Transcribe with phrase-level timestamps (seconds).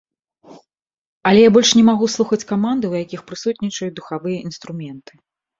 [1.31, 5.13] Але я больш не магу слухаць каманды, у якіх прысутнічаюць духавыя інструменты.